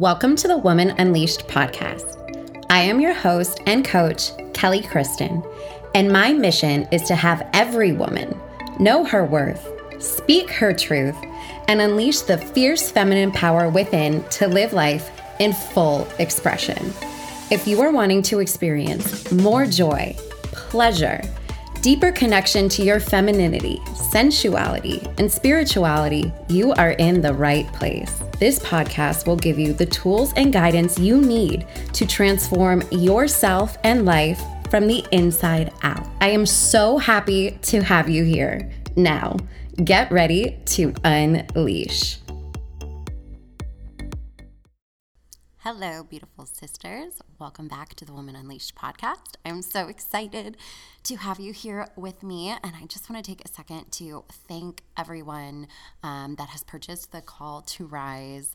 [0.00, 2.66] Welcome to the Woman Unleashed podcast.
[2.68, 5.40] I am your host and coach, Kelly Kristen,
[5.94, 8.36] and my mission is to have every woman
[8.80, 9.64] know her worth,
[10.02, 11.14] speak her truth,
[11.68, 16.92] and unleash the fierce feminine power within to live life in full expression.
[17.52, 20.16] If you are wanting to experience more joy,
[20.50, 21.22] pleasure,
[21.82, 28.23] deeper connection to your femininity, sensuality, and spirituality, you are in the right place.
[28.38, 34.04] This podcast will give you the tools and guidance you need to transform yourself and
[34.04, 36.04] life from the inside out.
[36.20, 38.70] I am so happy to have you here.
[38.96, 39.36] Now,
[39.84, 42.18] get ready to unleash.
[45.64, 47.22] Hello, beautiful sisters.
[47.40, 49.36] Welcome back to the Woman Unleashed podcast.
[49.46, 50.58] I'm so excited
[51.04, 52.50] to have you here with me.
[52.50, 55.68] And I just want to take a second to thank everyone
[56.02, 58.54] um, that has purchased the Call to Rise.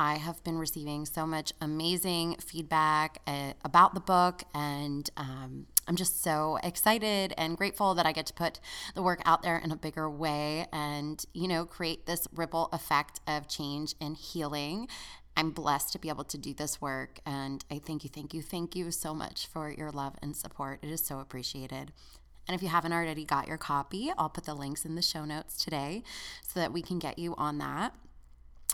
[0.00, 5.94] I have been receiving so much amazing feedback uh, about the book, and um, I'm
[5.94, 8.58] just so excited and grateful that I get to put
[8.96, 13.20] the work out there in a bigger way and, you know, create this ripple effect
[13.28, 14.88] of change and healing.
[15.38, 17.20] I'm blessed to be able to do this work.
[17.24, 20.80] And I thank you, thank you, thank you so much for your love and support.
[20.82, 21.92] It is so appreciated.
[22.48, 25.24] And if you haven't already got your copy, I'll put the links in the show
[25.24, 26.02] notes today
[26.42, 27.94] so that we can get you on that.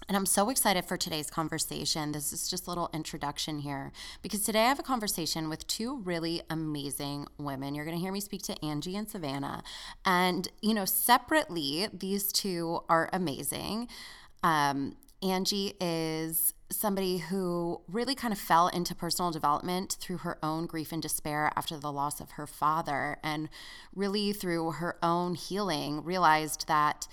[0.09, 2.13] And I'm so excited for today's conversation.
[2.13, 5.99] This is just a little introduction here because today I have a conversation with two
[5.99, 7.75] really amazing women.
[7.75, 9.63] You're going to hear me speak to Angie and Savannah.
[10.07, 13.89] And, you know, separately, these two are amazing.
[14.43, 20.67] Um, Angie is somebody who really kind of fell into personal development through her own
[20.67, 23.49] grief and despair after the loss of her father, and
[23.95, 27.09] really through her own healing, realized that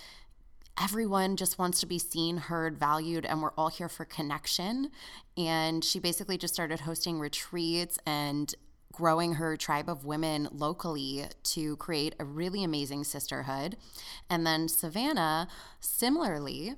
[0.82, 4.90] everyone just wants to be seen, heard, valued, and we're all here for connection.
[5.38, 8.54] And she basically just started hosting retreats and
[8.92, 13.78] growing her tribe of women locally to create a really amazing sisterhood.
[14.30, 15.48] And then Savannah,
[15.80, 16.76] similarly,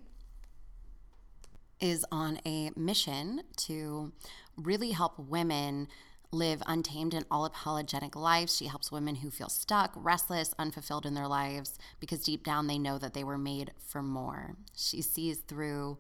[1.84, 4.14] is on a mission to
[4.56, 5.90] really help women
[6.32, 8.56] live untamed and all apologetic lives.
[8.56, 12.80] She helps women who feel stuck, restless, unfulfilled in their lives because deep down they
[12.80, 14.56] know that they were made for more.
[14.74, 15.98] She sees through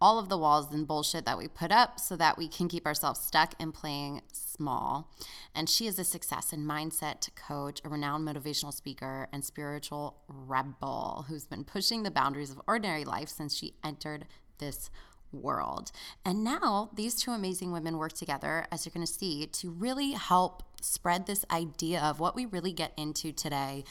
[0.00, 2.86] all of the walls and bullshit that we put up so that we can keep
[2.86, 5.12] ourselves stuck and playing small.
[5.54, 11.26] And she is a success and mindset coach, a renowned motivational speaker, and spiritual rebel
[11.28, 14.26] who's been pushing the boundaries of ordinary life since she entered
[14.58, 14.90] this
[15.32, 15.92] world.
[16.24, 20.12] And now these two amazing women work together, as you're going to see, to really
[20.12, 23.84] help spread this idea of what we really get into today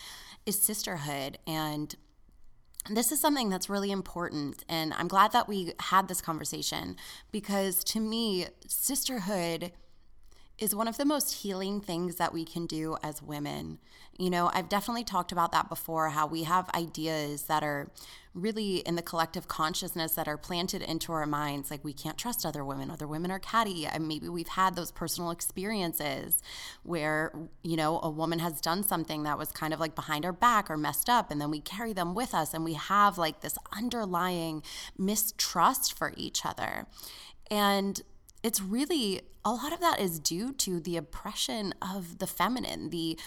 [0.45, 1.95] is sisterhood and
[2.89, 6.95] this is something that's really important and i'm glad that we had this conversation
[7.31, 9.71] because to me sisterhood
[10.59, 13.79] is one of the most healing things that we can do as women.
[14.17, 17.89] You know, I've definitely talked about that before how we have ideas that are
[18.33, 22.45] really in the collective consciousness that are planted into our minds like we can't trust
[22.45, 22.91] other women.
[22.91, 23.85] Other women are catty.
[23.85, 26.41] And maybe we've had those personal experiences
[26.83, 27.31] where
[27.63, 30.69] you know a woman has done something that was kind of like behind our back
[30.69, 33.57] or messed up and then we carry them with us and we have like this
[33.71, 34.61] underlying
[34.97, 36.85] mistrust for each other.
[37.49, 38.01] And
[38.43, 43.17] it's really a lot of that is due to the oppression of the feminine, the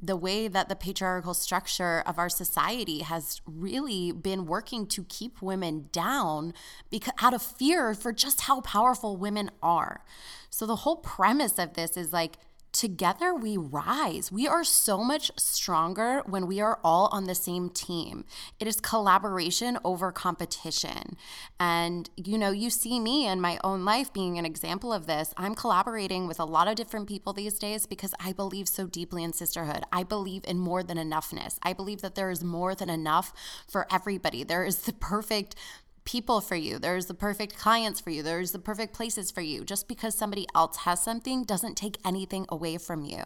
[0.00, 5.42] the way that the patriarchal structure of our society has really been working to keep
[5.42, 6.54] women down
[6.88, 10.04] because out of fear for just how powerful women are.
[10.50, 12.38] So the whole premise of this is like
[12.78, 14.30] together we rise.
[14.30, 18.24] We are so much stronger when we are all on the same team.
[18.60, 21.16] It is collaboration over competition.
[21.58, 25.34] And, you know, you see me in my own life being an example of this.
[25.36, 29.24] I'm collaborating with a lot of different people these days because I believe so deeply
[29.24, 29.82] in sisterhood.
[29.90, 31.58] I believe in more than enoughness.
[31.64, 33.32] I believe that there is more than enough
[33.66, 34.44] for everybody.
[34.44, 35.56] There is the perfect
[36.08, 36.78] people for you.
[36.78, 38.22] There's the perfect clients for you.
[38.22, 39.62] There's the perfect places for you.
[39.62, 43.22] Just because somebody else has something doesn't take anything away from you.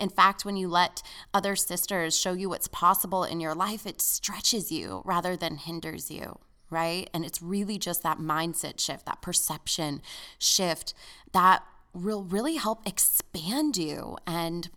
[0.00, 1.02] In fact, when you let
[1.34, 6.10] other sisters show you what's possible in your life, it stretches you rather than hinders
[6.10, 6.38] you,
[6.70, 7.10] right?
[7.12, 10.00] And it's really just that mindset shift, that perception
[10.38, 10.94] shift
[11.32, 14.70] that will really help expand you and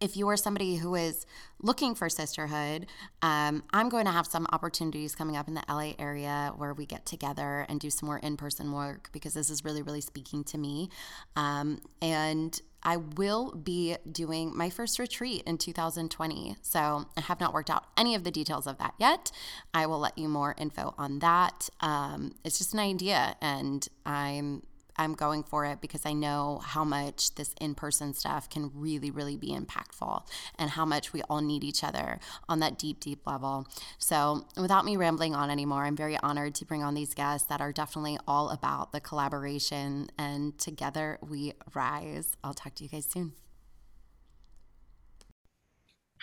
[0.00, 1.24] if you are somebody who is
[1.64, 2.86] looking for sisterhood,
[3.22, 6.84] um, I'm going to have some opportunities coming up in the LA area where we
[6.84, 10.44] get together and do some more in person work because this is really, really speaking
[10.44, 10.90] to me.
[11.36, 16.56] Um, and I will be doing my first retreat in 2020.
[16.60, 19.32] So I have not worked out any of the details of that yet.
[19.72, 21.70] I will let you more info on that.
[21.80, 24.64] Um, it's just an idea, and I'm
[24.96, 29.10] I'm going for it because I know how much this in person stuff can really,
[29.10, 30.22] really be impactful
[30.58, 32.18] and how much we all need each other
[32.48, 33.66] on that deep, deep level.
[33.98, 37.60] So, without me rambling on anymore, I'm very honored to bring on these guests that
[37.60, 42.36] are definitely all about the collaboration and together we rise.
[42.42, 43.32] I'll talk to you guys soon.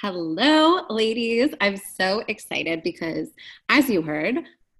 [0.01, 1.53] Hello, ladies.
[1.61, 3.29] I'm so excited because,
[3.69, 4.39] as you heard,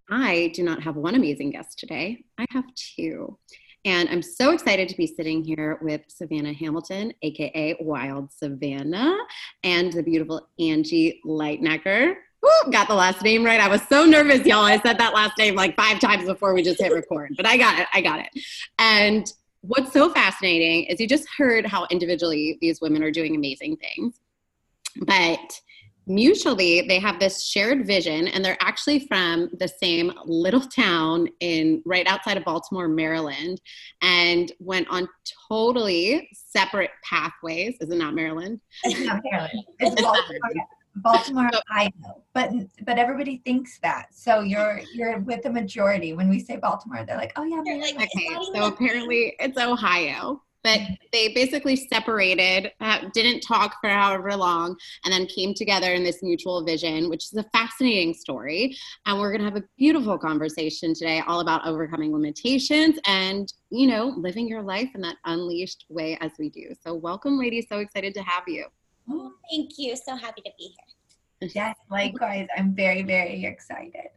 [0.10, 2.26] I do not have one amazing guest today.
[2.40, 3.38] I have two.
[3.84, 9.18] And I'm so excited to be sitting here with Savannah Hamilton, aka Wild Savannah,
[9.64, 12.14] and the beautiful Angie Leitnaker.
[12.44, 13.60] Woo, got the last name right.
[13.60, 14.66] I was so nervous, y'all.
[14.66, 17.58] I said that last name like five times before we just hit record, but I
[17.58, 17.88] got it.
[17.94, 18.30] I got it.
[18.80, 19.32] And
[19.62, 24.20] what's so fascinating is you just heard how individually these women are doing amazing things.
[25.06, 25.60] But
[26.14, 31.82] mutually they have this shared vision and they're actually from the same little town in
[31.86, 33.60] right outside of baltimore maryland
[34.02, 35.08] and went on
[35.50, 37.76] totally separate pathways.
[37.82, 38.60] Is it not maryland?
[38.84, 39.66] It's not maryland.
[39.80, 40.52] It's baltimore,
[40.98, 41.90] baltimore ohio
[42.34, 42.52] but
[42.86, 44.08] but everybody thinks that.
[44.14, 46.14] So you're you're with the majority.
[46.14, 47.98] When we say baltimore they're like oh yeah maryland.
[47.98, 50.80] okay so apparently it's ohio but
[51.12, 56.22] they basically separated, uh, didn't talk for however long, and then came together in this
[56.22, 58.78] mutual vision, which is a fascinating story.
[59.06, 63.88] And we're going to have a beautiful conversation today all about overcoming limitations and, you
[63.88, 66.74] know, living your life in that unleashed way as we do.
[66.84, 67.66] So, welcome, ladies.
[67.68, 68.66] So excited to have you.
[69.10, 69.96] Oh, thank you.
[69.96, 70.76] So happy to be here.
[71.56, 72.48] Yes, likewise.
[72.56, 74.10] I'm very, very excited.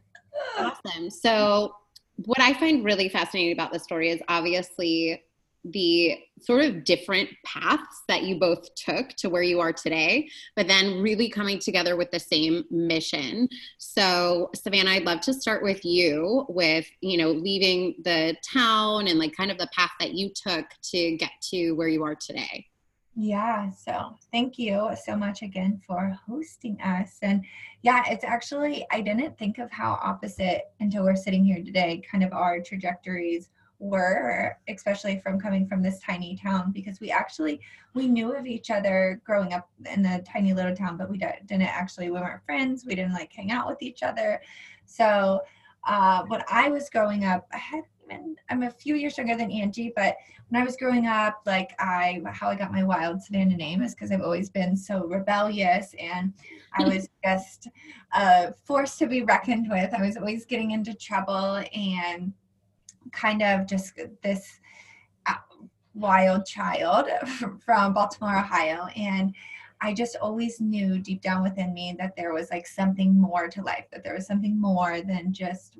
[0.59, 1.09] Awesome.
[1.09, 1.75] So,
[2.17, 5.23] what I find really fascinating about this story is obviously
[5.71, 10.67] the sort of different paths that you both took to where you are today, but
[10.67, 13.47] then really coming together with the same mission.
[13.77, 19.17] So, Savannah, I'd love to start with you with, you know, leaving the town and
[19.17, 22.67] like kind of the path that you took to get to where you are today.
[23.17, 27.17] Yeah, so thank you so much again for hosting us.
[27.21, 27.45] And
[27.81, 32.25] yeah, it's actually, I didn't think of how opposite until we're sitting here today, kind
[32.25, 33.49] of our trajectories
[33.79, 37.59] were especially from coming from this tiny town because we actually
[37.93, 41.61] we knew of each other growing up in the tiny little town but we didn't
[41.61, 44.41] actually we weren't friends we didn't like hang out with each other.
[44.85, 45.41] So
[45.85, 49.51] uh, when i was growing up i had even i'm a few years younger than
[49.51, 50.15] angie but
[50.49, 53.93] when i was growing up like i how i got my wild savannah name is
[53.93, 56.33] because i've always been so rebellious and
[56.77, 57.67] i was just
[58.15, 59.93] uh, forced to be reckoned with.
[59.93, 62.33] I was always getting into trouble and
[63.11, 64.59] kind of just this
[65.25, 65.35] uh,
[65.93, 67.07] wild child
[67.65, 68.87] from Baltimore, Ohio.
[68.95, 69.33] And
[69.81, 73.61] I just always knew deep down within me that there was like something more to
[73.61, 75.77] life, that there was something more than just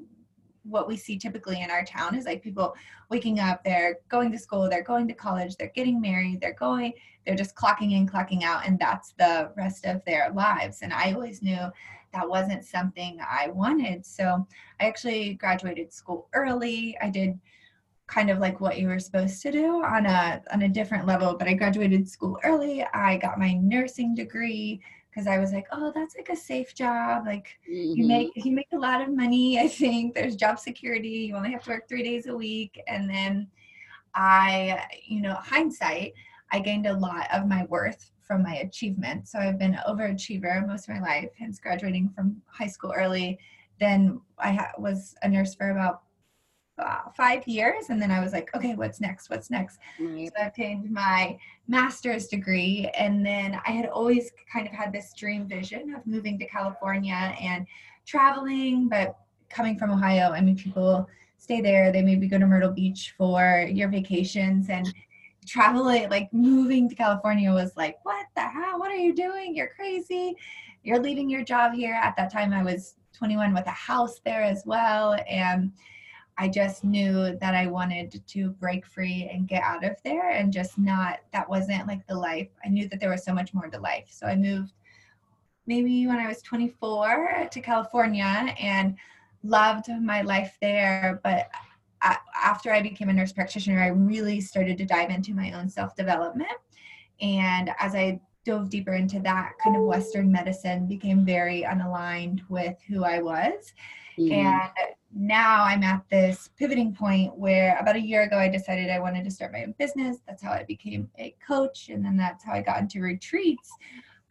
[0.68, 2.76] what we see typically in our town is like people
[3.10, 6.94] waking up, they're going to school, they're going to college, they're getting married, they're going,
[7.26, 10.82] they're just clocking in, clocking out, and that's the rest of their lives.
[10.82, 11.72] And I always knew
[12.14, 14.06] that wasn't something I wanted.
[14.06, 14.48] So
[14.80, 16.98] I actually graduated school early.
[17.02, 17.40] I did
[18.08, 21.36] kind of like what you were supposed to do on a on a different level,
[21.36, 22.86] but I graduated school early.
[22.94, 24.82] I got my nursing degree
[25.16, 27.26] because I was like, oh, that's like a safe job.
[27.26, 27.98] Like mm-hmm.
[27.98, 29.60] you make you make a lot of money.
[29.60, 31.28] I think there's job security.
[31.30, 33.48] You only have to work three days a week, and then
[34.14, 36.14] I, you know, hindsight,
[36.52, 39.28] I gained a lot of my worth from my achievement.
[39.28, 43.40] So I've been an overachiever most of my life, hence graduating from high school early.
[43.80, 46.04] Then I ha- was a nurse for about
[46.78, 49.30] uh, five years, and then I was like, okay, what's next?
[49.30, 49.80] What's next?
[50.30, 55.14] So I obtained my master's degree, and then I had always kind of had this
[55.14, 57.66] dream vision of moving to California and
[58.06, 59.18] traveling, but
[59.50, 61.92] coming from Ohio, I mean, people stay there.
[61.92, 64.94] They maybe go to Myrtle Beach for your vacations, and
[65.46, 68.80] traveling, like moving to California was like, what the hell?
[68.80, 69.56] What are you doing?
[69.56, 70.36] You're crazy.
[70.84, 71.94] You're leaving your job here.
[71.94, 75.16] At that time, I was 21 with a house there as well.
[75.28, 75.72] And
[76.38, 80.52] I just knew that I wanted to break free and get out of there and
[80.52, 82.50] just not, that wasn't like the life.
[82.66, 84.08] I knew that there was so much more to life.
[84.10, 84.74] So I moved
[85.66, 88.98] maybe when I was 24 to California and
[89.44, 91.22] loved my life there.
[91.24, 91.50] But
[92.02, 95.96] after I became a nurse practitioner, I really started to dive into my own self
[95.96, 96.50] development.
[97.22, 102.78] And as I dove deeper into that kind of Western medicine, became very unaligned with
[102.88, 103.74] who I was.
[104.20, 104.32] Mm.
[104.32, 109.00] And now I'm at this pivoting point where about a year ago I decided I
[109.00, 110.18] wanted to start my own business.
[110.28, 113.72] That's how I became a coach, and then that's how I got into retreats.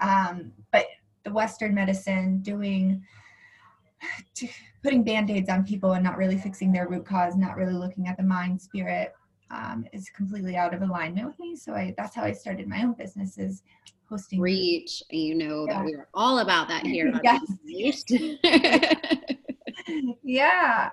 [0.00, 0.86] Um, but
[1.24, 3.02] the Western medicine, doing
[4.82, 8.16] putting band-aids on people and not really fixing their root cause, not really looking at
[8.16, 9.14] the mind, spirit,
[9.50, 11.56] um, is completely out of alignment with me.
[11.56, 13.62] So I, that's how I started my own business is
[14.08, 14.40] hosting.
[14.40, 15.78] Reach, you know yeah.
[15.78, 17.18] that we are all about that here.
[17.22, 18.04] yes.
[20.22, 20.90] yeah.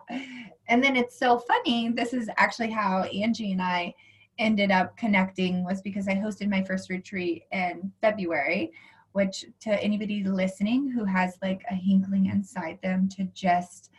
[0.67, 1.89] And then it's so funny.
[1.89, 3.93] This is actually how Angie and I
[4.39, 8.71] ended up connecting was because I hosted my first retreat in February,
[9.11, 13.91] which to anybody listening who has like a hinkling inside them to just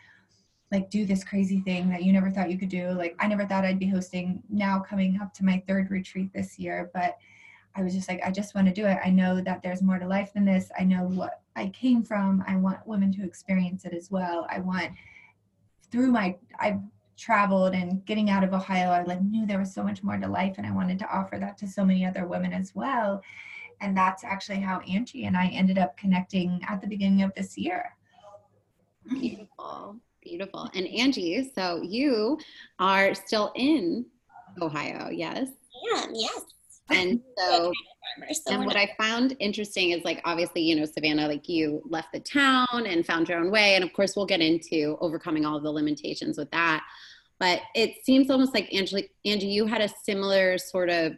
[0.73, 2.91] like do this crazy thing that you never thought you could do.
[2.93, 6.59] Like I never thought I'd be hosting now coming up to my third retreat this
[6.59, 7.19] year, but
[7.75, 8.99] I was just like, I just want to do it.
[9.05, 10.71] I know that there's more to life than this.
[10.79, 12.43] I know what I came from.
[12.47, 14.47] I want women to experience it as well.
[14.51, 14.93] I want
[15.91, 16.81] through my I've
[17.17, 20.27] traveled and getting out of Ohio, I like knew there was so much more to
[20.27, 23.23] life and I wanted to offer that to so many other women as well.
[23.81, 27.57] And that's actually how Angie and I ended up connecting at the beginning of this
[27.57, 27.97] year.
[29.09, 29.97] Beautiful.
[30.23, 30.71] Beautiful.
[30.75, 32.39] And Angie, so you
[32.79, 34.07] are still in
[34.61, 35.49] Ohio, yes?
[35.91, 36.43] Yeah, yes.
[36.91, 37.73] And so,
[38.49, 42.21] and what I found interesting is like, obviously, you know, Savannah, like you left the
[42.21, 43.75] town and found your own way.
[43.75, 46.85] And of course, we'll get into overcoming all of the limitations with that.
[47.39, 51.15] But it seems almost like Angie, Angie, you had a similar sort of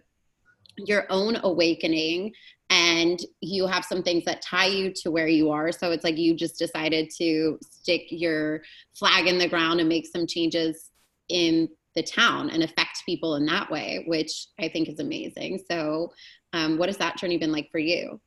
[0.78, 2.32] your own awakening
[2.70, 5.70] and you have some things that tie you to where you are.
[5.70, 8.62] So it's like you just decided to stick your
[8.94, 10.90] flag in the ground and make some changes
[11.28, 15.60] in the town and affect people in that way, which I think is amazing.
[15.70, 16.12] So,
[16.52, 18.20] um, what has that journey been like for you?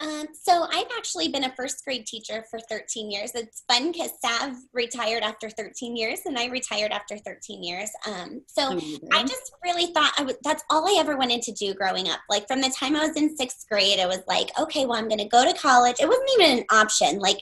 [0.00, 3.32] Um, so I've actually been a first grade teacher for 13 years.
[3.34, 7.90] It's fun because Sav retired after 13 years and I retired after 13 years.
[8.06, 9.08] Um, so Amazing.
[9.12, 12.20] I just really thought I w- that's all I ever wanted to do growing up.
[12.28, 15.08] Like from the time I was in sixth grade, it was like, okay, well, I'm
[15.08, 15.96] going to go to college.
[16.00, 17.20] It wasn't even an option.
[17.20, 17.38] Like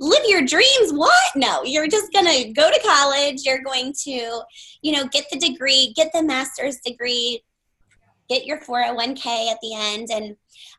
[0.00, 0.92] live your dreams.
[0.92, 1.12] What?
[1.36, 3.42] No you're just going to go to college.
[3.44, 4.40] You're going to
[4.82, 7.44] you know get the degree get the master's degree
[8.28, 10.08] get your 401k at the end.
[10.12, 10.36] And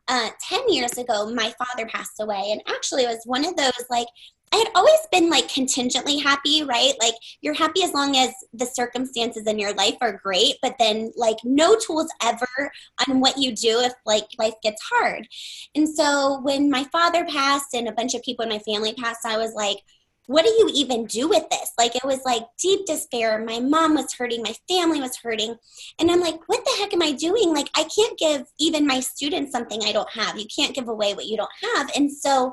[0.08, 2.50] uh, 10 years ago my father passed away.
[2.50, 4.08] And actually it was one of those like
[4.52, 6.92] I had always been like contingently happy, right?
[7.00, 11.10] Like you're happy as long as the circumstances in your life are great, but then
[11.16, 12.70] like no tools ever
[13.08, 15.26] on what you do if like life gets hard.
[15.74, 19.24] And so when my father passed and a bunch of people in my family passed,
[19.24, 19.78] I was like,
[20.26, 21.72] what do you even do with this?
[21.78, 23.44] Like it was like deep despair.
[23.44, 25.56] My mom was hurting, my family was hurting.
[25.98, 27.52] And I'm like, what the heck am I doing?
[27.52, 30.38] Like I can't give even my students something I don't have.
[30.38, 31.90] You can't give away what you don't have.
[31.96, 32.52] And so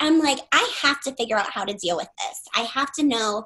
[0.00, 2.40] I'm like, I have to figure out how to deal with this.
[2.54, 3.44] I have to know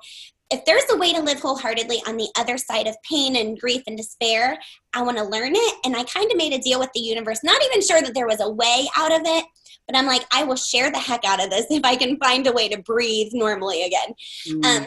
[0.50, 3.82] if there's a way to live wholeheartedly on the other side of pain and grief
[3.86, 4.58] and despair,
[4.92, 5.74] I want to learn it.
[5.84, 8.26] And I kind of made a deal with the universe, not even sure that there
[8.26, 9.44] was a way out of it,
[9.86, 12.46] but I'm like, I will share the heck out of this if I can find
[12.46, 14.14] a way to breathe normally again.
[14.48, 14.64] Mm.
[14.64, 14.86] Um,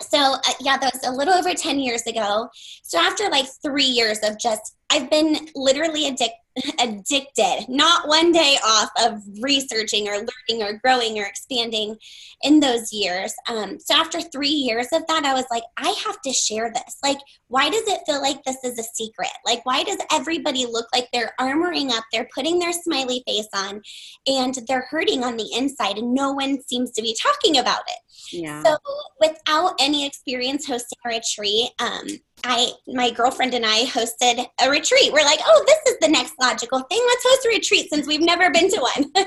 [0.00, 2.48] so uh, yeah that was a little over 10 years ago
[2.82, 6.32] so after like three years of just i've been literally addicted
[6.78, 11.96] addicted, not one day off of researching or learning or growing or expanding
[12.42, 13.34] in those years.
[13.48, 16.98] Um, so after three years of that, I was like, I have to share this.
[17.02, 17.18] Like,
[17.54, 19.30] why does it feel like this is a secret?
[19.46, 23.80] Like, why does everybody look like they're armoring up, they're putting their smiley face on,
[24.26, 27.98] and they're hurting on the inside, and no one seems to be talking about it?
[28.32, 28.60] Yeah.
[28.64, 28.76] So
[29.20, 32.08] without any experience hosting a retreat, um,
[32.42, 35.12] I my girlfriend and I hosted a retreat.
[35.12, 37.00] We're like, oh, this is the next logical thing.
[37.06, 39.12] Let's host a retreat since we've never been to one.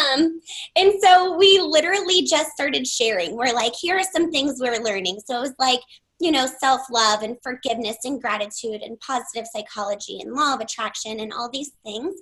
[0.00, 0.40] um,
[0.76, 3.36] and so we literally just started sharing.
[3.36, 5.20] We're like, here are some things we're learning.
[5.26, 5.80] So it was like,
[6.20, 11.20] you know, self love and forgiveness and gratitude and positive psychology and law of attraction
[11.20, 12.14] and all these things.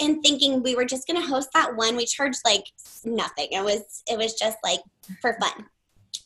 [0.00, 1.96] And thinking we were just going to host that one.
[1.96, 2.64] We charged like
[3.04, 3.48] nothing.
[3.50, 4.80] It was it was just like
[5.20, 5.66] for fun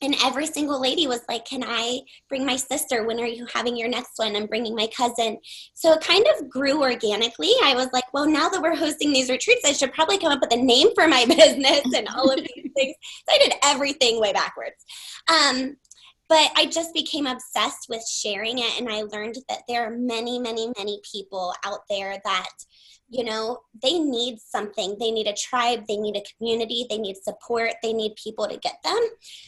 [0.02, 3.76] and every single lady was like can i bring my sister when are you having
[3.76, 5.38] your next one i'm bringing my cousin
[5.74, 9.30] so it kind of grew organically i was like well now that we're hosting these
[9.30, 12.36] retreats i should probably come up with a name for my business and all of
[12.38, 12.94] these things
[13.28, 14.84] so i did everything way backwards
[15.28, 15.76] um,
[16.28, 18.78] but I just became obsessed with sharing it.
[18.78, 22.48] And I learned that there are many, many, many people out there that
[23.08, 24.96] you know, they need something.
[24.98, 28.58] They need a tribe, they need a community, they need support, they need people to
[28.58, 28.98] get them.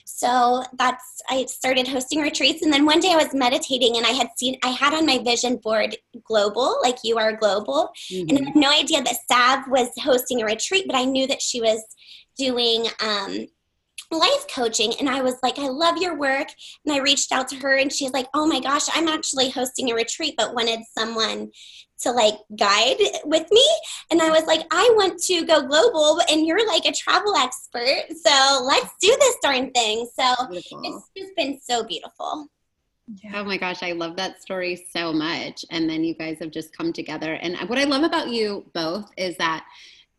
[0.04, 2.62] So that's, I started hosting retreats.
[2.62, 5.18] And then one day I was meditating and I had seen, I had on my
[5.18, 7.90] vision board global, like you are global.
[8.12, 8.28] Mm-hmm.
[8.28, 11.42] And I had no idea that Sav was hosting a retreat, but I knew that
[11.42, 11.82] she was
[12.36, 13.46] doing, um,
[14.10, 16.48] life coaching and I was like, I love your work.
[16.84, 19.90] And I reached out to her and she's like, Oh my gosh, I'm actually hosting
[19.90, 21.50] a retreat, but wanted someone
[22.00, 23.64] to like guide with me.
[24.10, 28.04] And I was like, I want to go global and you're like a travel expert.
[28.24, 30.08] So let's do this darn thing.
[30.18, 30.80] So beautiful.
[30.84, 32.48] it's just been so beautiful.
[33.22, 33.40] Yeah.
[33.40, 35.64] Oh my gosh, I love that story so much.
[35.70, 37.34] And then you guys have just come together.
[37.34, 39.64] And what I love about you both is that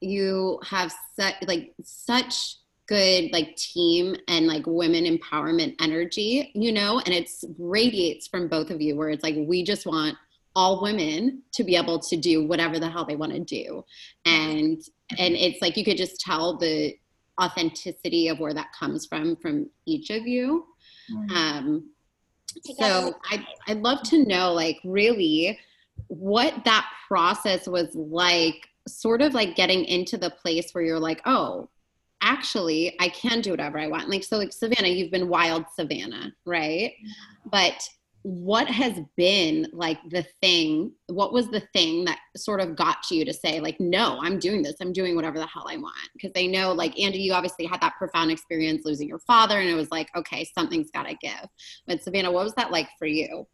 [0.02, 2.56] you have such like such
[2.90, 8.72] good like team and like women empowerment energy, you know, and it's radiates from both
[8.72, 10.18] of you where it's like we just want
[10.56, 13.86] all women to be able to do whatever the hell they want to do.
[14.26, 14.82] And
[15.20, 16.98] and it's like you could just tell the
[17.40, 20.66] authenticity of where that comes from from each of you.
[21.12, 21.36] Mm-hmm.
[21.36, 21.90] um
[22.80, 25.58] so i i'd love to know like really
[26.08, 31.22] what that process was like sort of like getting into the place where you're like
[31.26, 31.68] oh
[32.22, 34.10] actually i can do whatever i want.
[34.10, 36.94] Like so like savannah you've been wild savannah right?
[37.52, 37.88] But
[38.24, 43.24] what has been like the thing what was the thing that sort of got you
[43.24, 44.76] to say like no i'm doing this.
[44.82, 45.96] I'm doing whatever the hell i want.
[46.14, 49.70] Because they know like andy you obviously had that profound experience losing your father and
[49.70, 51.48] it was like okay something's got to give.
[51.88, 53.48] But savannah what was that like for you?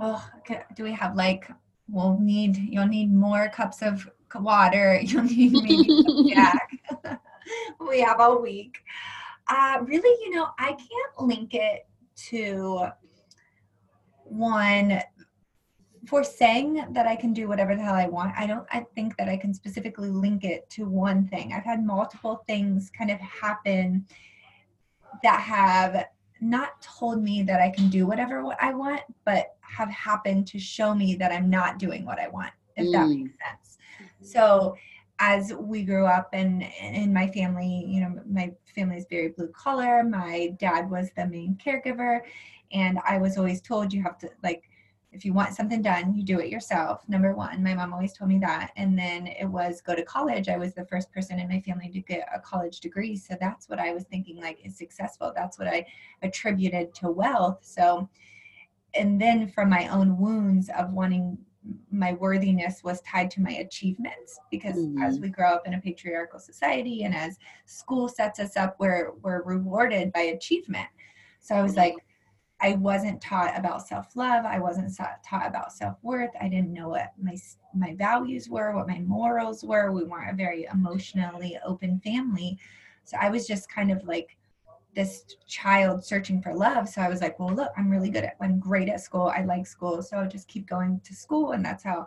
[0.00, 0.62] Oh okay.
[0.74, 1.48] do we have like
[1.88, 5.00] we'll need you'll need more cups of water.
[5.02, 6.68] You'll need maybe back
[7.88, 8.78] we have a week
[9.48, 12.86] uh really you know i can't link it to
[14.24, 15.00] one
[16.06, 19.16] for saying that I can do whatever the hell I want, I don't I think
[19.16, 21.52] that I can specifically link it to one thing.
[21.52, 24.06] I've had multiple things kind of happen
[25.22, 26.06] that have
[26.40, 30.94] not told me that I can do whatever I want, but have happened to show
[30.94, 32.92] me that I'm not doing what I want, if mm.
[32.92, 33.78] that makes sense.
[34.20, 34.76] So
[35.18, 39.48] as we grew up and in my family, you know, my family is very blue
[39.48, 40.04] collar.
[40.04, 42.20] My dad was the main caregiver
[42.72, 44.68] and I was always told you have to like
[45.16, 47.08] if you want something done, you do it yourself.
[47.08, 48.72] Number one, my mom always told me that.
[48.76, 50.50] And then it was go to college.
[50.50, 53.16] I was the first person in my family to get a college degree.
[53.16, 55.32] So that's what I was thinking like is successful.
[55.34, 55.86] That's what I
[56.20, 57.60] attributed to wealth.
[57.62, 58.10] So,
[58.92, 61.38] and then from my own wounds of wanting
[61.90, 65.02] my worthiness was tied to my achievements because mm-hmm.
[65.02, 69.12] as we grow up in a patriarchal society and as school sets us up, we're,
[69.22, 70.88] we're rewarded by achievement.
[71.40, 71.94] So I was like,
[72.60, 74.44] I wasn't taught about self-love.
[74.44, 76.30] I wasn't taught about self-worth.
[76.40, 77.36] I didn't know what my
[77.74, 79.92] my values were, what my morals were.
[79.92, 82.58] We weren't a very emotionally open family.
[83.04, 84.38] So I was just kind of like
[84.96, 86.88] this child searching for love.
[86.88, 89.30] So I was like, well, look, I'm really good at I'm great at school.
[89.36, 90.02] I like school.
[90.02, 92.06] So I just keep going to school and that's how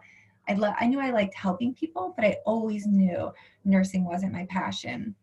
[0.50, 3.32] I love I knew I liked helping people, but I always knew
[3.64, 5.14] nursing wasn't my passion.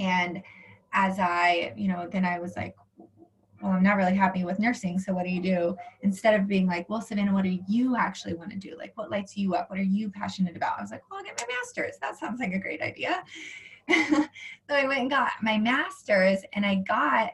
[0.00, 0.42] And
[0.92, 2.74] as I, you know, then I was like,
[3.62, 4.98] well, I'm not really happy with nursing.
[4.98, 5.76] So what do you do?
[6.02, 8.76] Instead of being like, well, Savannah, what do you actually want to do?
[8.76, 9.70] Like, what lights you up?
[9.70, 10.78] What are you passionate about?
[10.78, 11.96] I was like, well, I'll get my master's.
[12.00, 13.22] That sounds like a great idea.
[13.88, 17.32] So I went and got my master's and I got,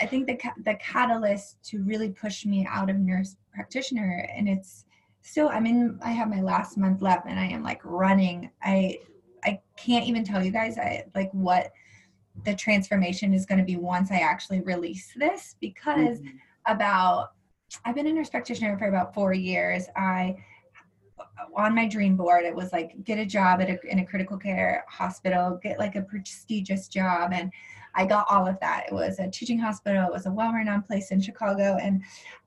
[0.00, 4.28] I think the, the catalyst to really push me out of nurse practitioner.
[4.34, 4.84] And it's
[5.22, 8.50] still, I'm in, I have my last month left and I am like running.
[8.62, 8.98] I,
[9.44, 11.72] I can't even tell you guys I like what
[12.44, 16.36] the transformation is going to be once I actually release this because mm-hmm.
[16.66, 17.32] about
[17.84, 19.86] I've been a nurse practitioner for about four years.
[19.96, 20.36] I
[21.56, 24.36] on my dream board it was like get a job at a, in a critical
[24.36, 27.32] care hospital get like a prestigious job.
[27.32, 27.52] And
[27.94, 28.86] i got all of that.
[28.88, 31.76] It was a teaching hospital it was a well-renowned place in chicago.
[31.80, 32.02] And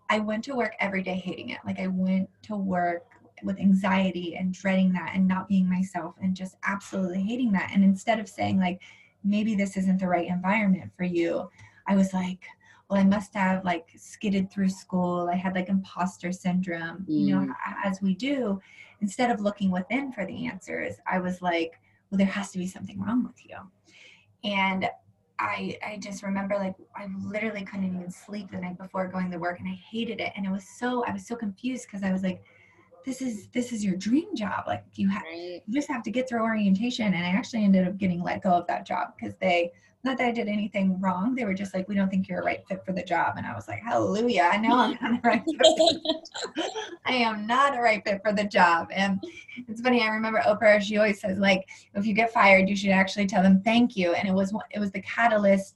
[0.09, 1.59] i went to work every day hating it.
[1.65, 3.03] Like i went to work
[3.43, 7.69] with anxiety and dreading that and not being myself and just absolutely hating that.
[7.73, 8.81] And instead of saying like
[9.25, 11.49] maybe this isn't the right environment for you
[11.88, 12.45] i was like
[12.89, 17.26] well i must have like skidded through school i had like imposter syndrome mm.
[17.26, 17.54] you know mm.
[17.84, 18.60] as we do
[19.02, 22.67] instead of looking within for the answers i was like well there has to be
[22.67, 23.58] something wrong with you
[24.43, 24.89] and
[25.39, 29.38] I I just remember like I literally couldn't even sleep the night before going to
[29.38, 32.12] work and I hated it and it was so I was so confused because I
[32.12, 32.41] was like
[33.05, 34.63] this is this is your dream job.
[34.65, 35.61] Like you have right.
[35.65, 37.13] you just have to get through orientation.
[37.13, 39.71] And i actually ended up getting let go of that job because they
[40.03, 41.35] not that i did anything wrong.
[41.35, 43.35] They were just like we don't think you're a right fit for the job.
[43.37, 44.49] And i was like hallelujah.
[44.51, 46.29] I know i'm not a right fit
[47.05, 48.87] i am not a right fit for the job.
[48.91, 49.23] And
[49.67, 52.89] it's funny i remember oprah she always says like if you get fired you should
[52.89, 54.13] actually tell them thank you.
[54.13, 55.75] And it was it was the catalyst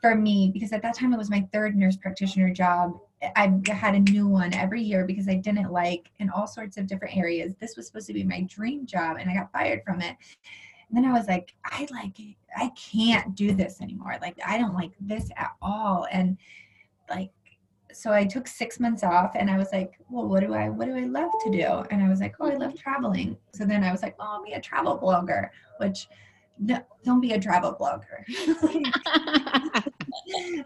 [0.00, 2.98] for me because at that time it was my third nurse practitioner job
[3.36, 6.86] I had a new one every year because I didn't like in all sorts of
[6.86, 7.54] different areas.
[7.60, 10.16] This was supposed to be my dream job and I got fired from it.
[10.88, 12.36] And then I was like, I like it.
[12.56, 14.16] I can't do this anymore.
[14.20, 16.06] Like I don't like this at all.
[16.10, 16.36] And
[17.08, 17.30] like
[17.92, 20.86] so I took six months off and I was like, well, what do I what
[20.86, 21.84] do I love to do?
[21.90, 23.36] And I was like, oh, I love traveling.
[23.54, 26.08] So then I was like, well, I'll be a travel blogger, which
[26.58, 28.24] no, don't be a travel blogger.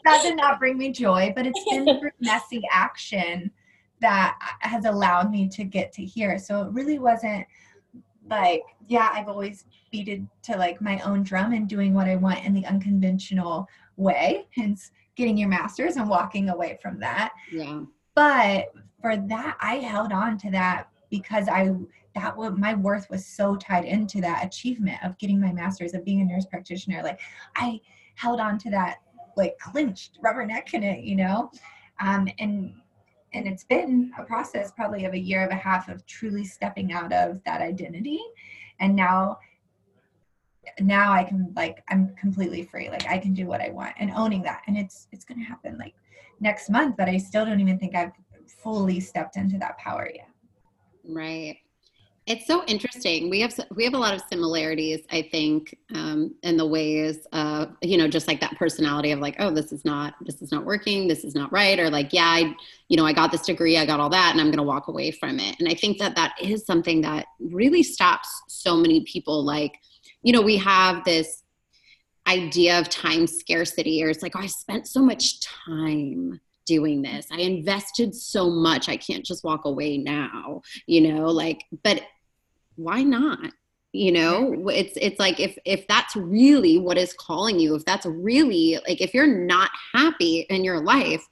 [0.04, 3.50] that did not bring me joy, but it's been through messy action
[4.00, 6.38] that has allowed me to get to here.
[6.38, 7.46] So it really wasn't
[8.28, 12.44] like, yeah, I've always beated to like my own drum and doing what I want
[12.44, 17.32] in the unconventional way, hence getting your master's and walking away from that.
[17.50, 17.82] Yeah.
[18.14, 18.66] But
[19.00, 21.72] for that, I held on to that because I
[22.14, 26.22] that my worth was so tied into that achievement of getting my master's of being
[26.22, 27.02] a nurse practitioner.
[27.02, 27.20] Like
[27.56, 27.80] I
[28.14, 28.98] held on to that
[29.36, 31.50] like clinched rubber neck in it, you know?
[32.00, 32.74] Um, and
[33.32, 36.92] and it's been a process probably of a year and a half of truly stepping
[36.92, 38.20] out of that identity.
[38.80, 39.38] And now
[40.80, 42.90] now i can like i'm completely free.
[42.90, 44.62] Like i can do what i want and owning that.
[44.66, 45.94] And it's it's going to happen like
[46.40, 48.12] next month but i still don't even think i've
[48.46, 50.28] fully stepped into that power yet.
[51.08, 51.58] Right
[52.26, 53.30] it's so interesting.
[53.30, 57.66] We have we have a lot of similarities, I think, um, in the ways, uh,
[57.82, 60.64] you know, just like that personality of like, oh, this is not this is not
[60.64, 62.56] working, this is not right, or like, yeah, I,
[62.88, 64.88] you know, I got this degree, I got all that, and I'm going to walk
[64.88, 65.54] away from it.
[65.60, 69.44] And I think that that is something that really stops so many people.
[69.44, 69.78] Like,
[70.22, 71.44] you know, we have this
[72.26, 77.28] idea of time scarcity, or it's like, oh, I spent so much time doing this.
[77.30, 78.88] I invested so much.
[78.88, 82.02] I can't just walk away now, you know, like, but
[82.76, 83.52] why not?
[83.92, 88.04] You know, it's it's like if if that's really what is calling you, if that's
[88.04, 91.26] really like if you're not happy in your life,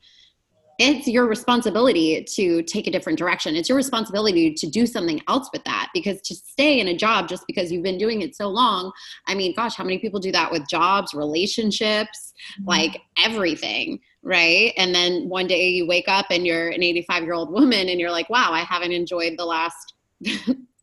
[0.79, 3.55] it's your responsibility to take a different direction.
[3.55, 7.29] It's your responsibility to do something else with that because to stay in a job
[7.29, 8.91] just because you've been doing it so long,
[9.27, 12.69] I mean, gosh, how many people do that with jobs, relationships, mm-hmm.
[12.69, 14.73] like everything, right?
[14.77, 18.01] And then one day you wake up and you're an 85 year old woman and
[18.01, 19.95] you're like, wow, I haven't enjoyed the last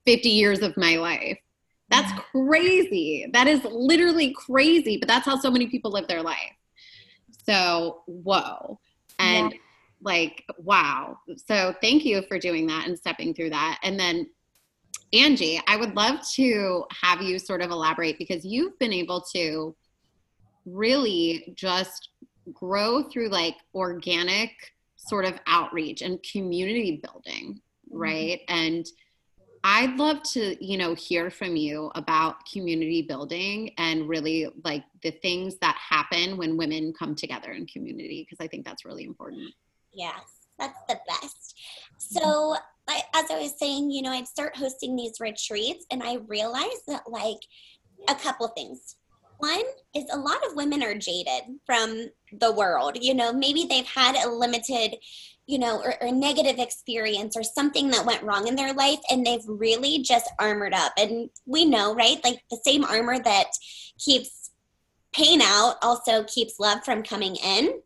[0.06, 1.38] 50 years of my life.
[1.90, 3.30] That's crazy.
[3.34, 6.56] That is literally crazy, but that's how so many people live their life.
[7.46, 8.80] So, whoa.
[9.20, 9.58] And yeah.
[10.02, 11.18] like, wow.
[11.48, 13.80] So, thank you for doing that and stepping through that.
[13.84, 14.28] And then,
[15.12, 19.76] Angie, I would love to have you sort of elaborate because you've been able to
[20.66, 22.10] really just
[22.54, 24.52] grow through like organic
[24.96, 27.60] sort of outreach and community building,
[27.90, 27.98] mm-hmm.
[27.98, 28.40] right?
[28.48, 28.56] Mm-hmm.
[28.56, 28.86] And
[29.64, 35.12] I'd love to, you know, hear from you about community building and really like the
[35.12, 39.52] things that happen when women come together in community because I think that's really important.
[39.94, 41.56] Yes, that's the best.
[41.94, 42.20] Mm-hmm.
[42.20, 42.56] So,
[42.88, 46.84] I, as I was saying, you know, I'd start hosting these retreats and I realized
[46.88, 47.38] that like
[48.08, 48.96] a couple things.
[49.38, 49.64] One
[49.96, 52.98] is a lot of women are jaded from the world.
[53.00, 54.96] You know, maybe they've had a limited
[55.48, 59.26] you know, or, or, negative experience or something that went wrong in their life and
[59.26, 60.94] they've really just armored up.
[60.98, 62.24] And we know, right?
[62.24, 63.48] Like the same armor that
[63.98, 64.52] keeps
[65.14, 67.82] pain out also keeps love from coming in.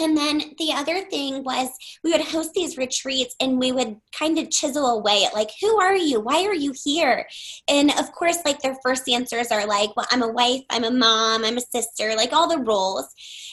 [0.00, 1.68] And then the other thing was
[2.02, 5.78] we would host these retreats and we would kind of chisel away at like, who
[5.78, 6.20] are you?
[6.20, 7.28] Why are you here?
[7.68, 10.90] And of course, like their first answers are like, well, I'm a wife, I'm a
[10.90, 13.06] mom, I'm a sister, like all the roles.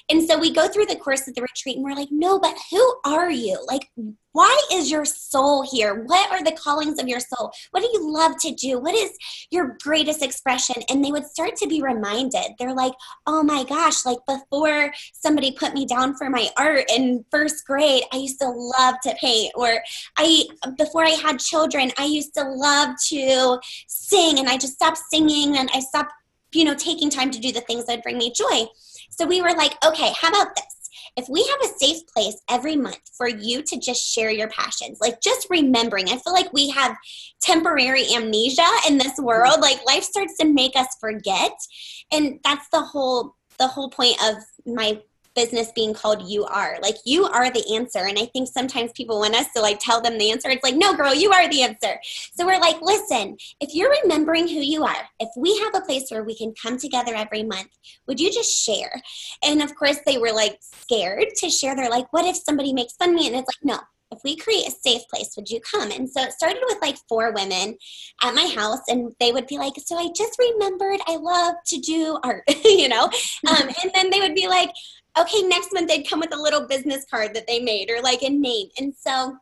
[0.10, 2.56] And so we go through the course of the retreat and we're like, no, but
[2.72, 3.60] who are you?
[3.68, 3.90] Like,
[4.38, 6.04] why is your soul here?
[6.04, 7.52] What are the callings of your soul?
[7.72, 8.78] What do you love to do?
[8.80, 9.10] What is
[9.50, 10.76] your greatest expression?
[10.92, 12.52] And they would start to be reminded.
[12.60, 12.94] They're like,
[13.26, 18.04] oh my gosh, like before somebody put me down for my art in first grade,
[18.14, 19.54] I used to love to paint.
[19.56, 19.82] Or
[20.20, 20.44] I
[20.78, 25.58] before I had children, I used to love to sing and I just stopped singing
[25.58, 26.14] and I stopped,
[26.52, 28.68] you know, taking time to do the things that bring me joy.
[29.10, 30.77] So we were like, okay, how about this?
[31.16, 35.00] If we have a safe place every month for you to just share your passions,
[35.02, 36.96] like just remembering, I feel like we have
[37.42, 39.26] temporary amnesia in this mm-hmm.
[39.26, 39.60] world.
[39.60, 41.54] Like life starts to make us forget.
[42.12, 45.02] And that's the whole the whole point of my
[45.38, 46.80] business being called you are.
[46.82, 48.00] Like you are the answer.
[48.00, 50.50] And i think sometimes people want us to like tell them the answer.
[50.50, 52.00] It's like no girl you are the answer.
[52.36, 56.10] So we're like listen if you're remembering who you are if we have a place
[56.10, 57.70] where we can come together every month
[58.08, 58.92] would you just share?
[59.44, 61.76] And of course they were like scared to share.
[61.76, 63.28] They're like what if somebody makes fun of me?
[63.28, 63.80] And it's like no
[64.12, 65.92] if we create a safe place, would you come?
[65.92, 67.78] And so it started with like four women
[68.24, 71.78] at my house, and they would be like, So I just remembered I love to
[71.80, 73.10] do art, you know?
[73.48, 74.72] Um, and then they would be like,
[75.22, 78.22] okay, next month they'd come with a little business card that they made or like
[78.24, 78.70] a name.
[78.78, 79.38] And so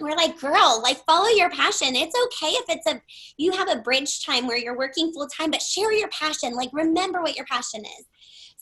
[0.00, 1.94] we're like, girl, like follow your passion.
[1.94, 3.00] It's okay if it's a
[3.36, 6.54] you have a bridge time where you're working full time, but share your passion.
[6.54, 8.06] Like remember what your passion is.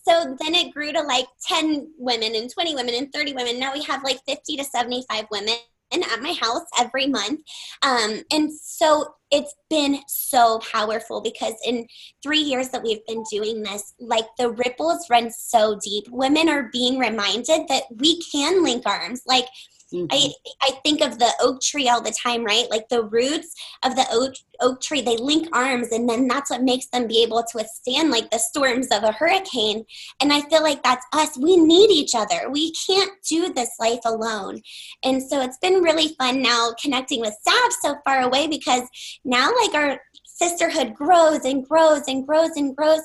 [0.06, 3.58] So then it grew to like 10 women and 20 women and 30 women.
[3.58, 5.56] Now we have like 50 to 75 women
[5.92, 7.40] at my house every month.
[7.82, 11.86] Um, and so it's been so powerful because in
[12.22, 16.04] three years that we've been doing this, like the ripples run so deep.
[16.10, 19.22] Women are being reminded that we can link arms.
[19.26, 19.46] Like
[19.92, 20.06] Mm-hmm.
[20.10, 22.66] I, I think of the oak tree all the time, right?
[22.70, 26.62] Like the roots of the oak, oak tree, they link arms, and then that's what
[26.62, 29.86] makes them be able to withstand like the storms of a hurricane.
[30.20, 31.38] And I feel like that's us.
[31.38, 32.50] We need each other.
[32.50, 34.60] We can't do this life alone.
[35.02, 38.82] And so it's been really fun now connecting with Sav so far away because
[39.24, 43.00] now like our sisterhood grows and grows and grows and grows.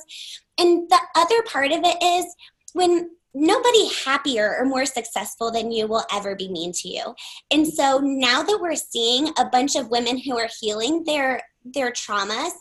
[0.58, 2.26] And the other part of it is
[2.74, 7.14] when nobody happier or more successful than you will ever be mean to you.
[7.50, 11.90] And so now that we're seeing a bunch of women who are healing their their
[11.90, 12.52] traumas,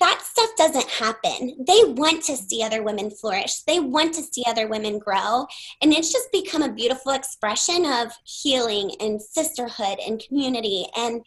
[0.00, 1.64] that stuff doesn't happen.
[1.66, 3.62] They want to see other women flourish.
[3.62, 5.46] They want to see other women grow.
[5.80, 10.86] And it's just become a beautiful expression of healing and sisterhood and community.
[10.94, 11.22] And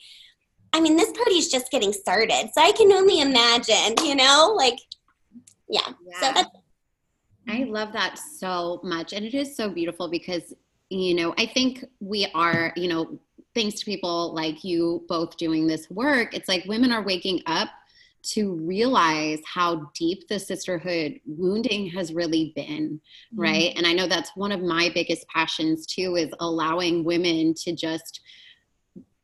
[0.74, 2.52] I mean, this party is just getting started.
[2.54, 4.78] So I can only imagine, you know, like,
[5.68, 5.94] yeah.
[6.06, 6.20] yeah.
[6.20, 6.50] So that's
[7.48, 9.14] I love that so much.
[9.14, 10.54] And it is so beautiful because,
[10.90, 13.20] you know, I think we are, you know,
[13.56, 17.70] thanks to people like you both doing this work, it's like women are waking up
[18.22, 23.00] to realize how deep the sisterhood wounding has really been,
[23.34, 23.42] mm-hmm.
[23.42, 23.74] right?
[23.76, 28.22] And I know that's one of my biggest passions too is allowing women to just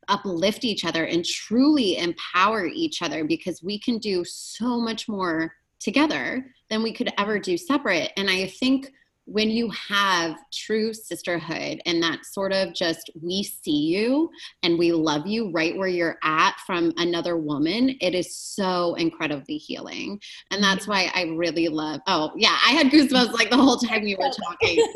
[0.08, 5.52] uplift each other and truly empower each other because we can do so much more
[5.80, 8.12] together than we could ever do separate.
[8.16, 8.90] And I think
[9.26, 14.30] when you have true sisterhood and that sort of just we see you
[14.62, 19.56] and we love you right where you're at from another woman it is so incredibly
[19.56, 20.20] healing.
[20.50, 20.62] And mm-hmm.
[20.62, 24.16] that's why i really love oh yeah i had goosebumps like the whole time you
[24.18, 24.86] were talking.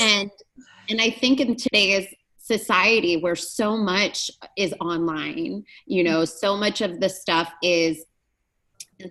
[0.00, 0.30] And
[0.88, 2.06] and i think in today's
[2.38, 6.38] society where so much is online you know mm-hmm.
[6.38, 8.06] so much of the stuff is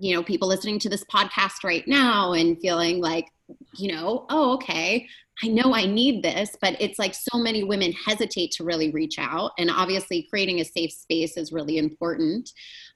[0.01, 3.27] you know people listening to this podcast right now and feeling like
[3.75, 5.07] you know oh okay
[5.43, 9.19] i know i need this but it's like so many women hesitate to really reach
[9.19, 9.51] out.
[9.57, 12.51] And obviously creating a safe space is really important.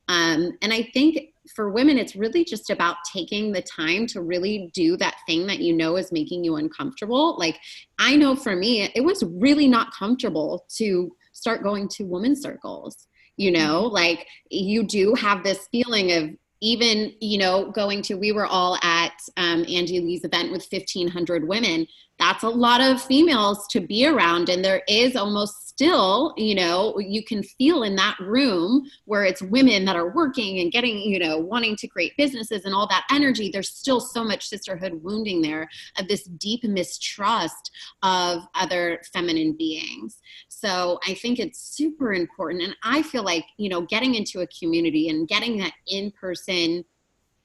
[0.07, 1.19] Um, and i think
[1.55, 5.59] for women it's really just about taking the time to really do that thing that
[5.59, 7.37] you know is making you uncomfortable.
[7.37, 7.59] Like
[7.99, 13.07] i know for me it was really not comfortable to start going to women circles
[13.37, 13.85] you know?
[13.85, 13.93] Mm-hmm.
[13.93, 16.29] like you do have this feeling of
[16.61, 21.47] even you know going to we were all at um, angie lee's event with 1500
[21.47, 21.87] women
[22.19, 26.99] that's a lot of females to be around and there is almost still you know
[26.99, 31.17] you can feel in that room where it's women that are working and getting you
[31.17, 35.41] know wanting to create businesses and all that energy there's still so much sisterhood wounding
[35.41, 37.71] there of this deep mistrust
[38.03, 40.19] of other feminine beings.
[40.49, 44.47] So i think it's super important and i feel like you know getting into a
[44.47, 46.83] community and getting that in person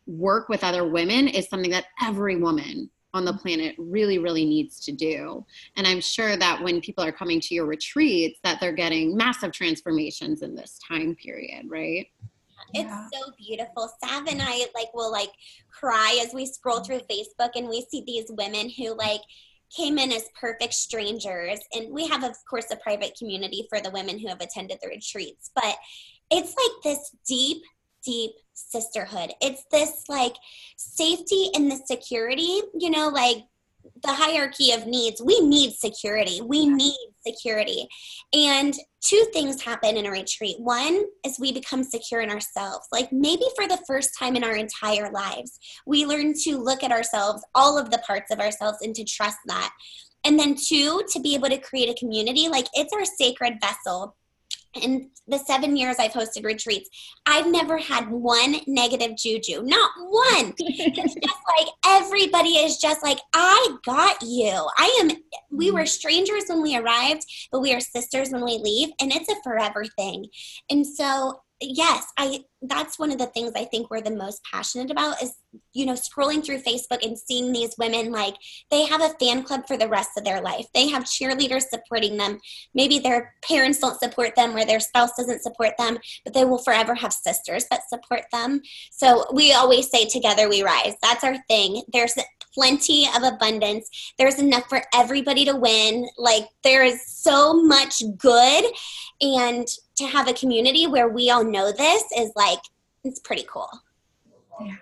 [0.06, 4.81] work with other women is something that every woman on the planet really really needs
[4.81, 5.44] to do.
[5.77, 9.53] And i'm sure that when people are coming to your retreats that they're getting massive
[9.53, 12.07] transformations in this time period right?
[12.72, 13.09] It's yeah.
[13.12, 13.90] so beautiful.
[14.03, 15.31] Sav and i like will like
[15.70, 19.20] cry as we scroll through facebook and we see these women who like
[19.74, 21.61] came in as perfect strangers.
[21.74, 24.88] And we have of course a private community for the women who have attended the
[24.88, 25.50] retreats.
[25.55, 25.77] But
[26.31, 27.62] it's like this deep
[28.05, 29.32] deep sisterhood.
[29.40, 30.36] It's this like
[30.76, 33.44] safety and the security, you know, like
[34.02, 35.22] the hierarchy of needs.
[35.22, 36.40] We need security.
[36.40, 37.88] We need security.
[38.32, 40.56] And two things happen in a retreat.
[40.58, 42.86] One is we become secure in ourselves.
[42.92, 46.92] Like maybe for the first time in our entire lives, we learn to look at
[46.92, 49.72] ourselves, all of the parts of ourselves, and to trust that.
[50.24, 54.16] And then two, to be able to create a community, like it's our sacred vessel
[54.82, 56.90] in the seven years I've hosted retreats,
[57.26, 60.54] I've never had one negative juju, not one.
[60.58, 64.68] it's just like everybody is just like, I got you.
[64.78, 65.10] I am,
[65.50, 65.88] we were mm.
[65.88, 69.84] strangers when we arrived, but we are sisters when we leave, and it's a forever
[69.96, 70.26] thing.
[70.70, 74.90] And so yes i that's one of the things i think we're the most passionate
[74.90, 75.35] about is
[75.72, 78.37] you know scrolling through facebook and seeing these women like
[78.70, 80.66] they have a fan club for the rest of their life.
[80.74, 82.40] They have cheerleaders supporting them.
[82.74, 86.59] Maybe their parents don't support them or their spouse doesn't support them but they will
[86.59, 88.61] forever have sisters that support them.
[88.90, 90.94] So we always say together we rise.
[91.03, 91.83] That's our thing.
[91.92, 92.14] There's
[92.55, 94.14] plenty of abundance.
[94.18, 96.07] There's enough for everybody to win.
[96.16, 98.64] Like there is so much good
[99.20, 102.59] and to have a community where we all know this is like
[103.04, 103.68] it's pretty cool.
[104.61, 104.76] Yeah.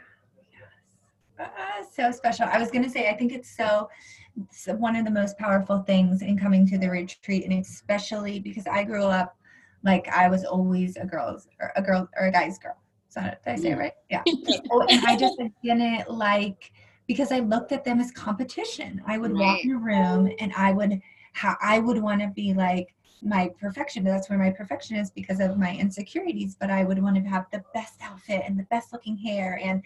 [1.38, 2.46] Uh, so special.
[2.46, 3.88] I was going to say i think it's so
[4.37, 8.66] it's one of the most powerful things in coming to the retreat and especially because
[8.66, 9.37] i grew up
[9.85, 12.77] like i was always a girl's or a girl or a guy's girl.
[13.09, 13.92] So did i say it right?
[14.11, 14.22] Yeah.
[14.70, 16.72] Oh, and i just didn't like
[17.07, 19.03] because i looked at them as competition.
[19.07, 19.40] I would right.
[19.40, 21.01] walk in a room and i would
[21.33, 24.04] how i would want to be like my perfection.
[24.04, 26.56] That's where my perfection is because of my insecurities.
[26.58, 29.61] But I would want to have the best outfit and the best looking hair.
[29.62, 29.82] And